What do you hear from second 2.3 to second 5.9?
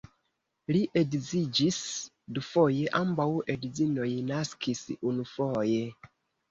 dufoje, ambaŭ edzinoj naskis unufoje.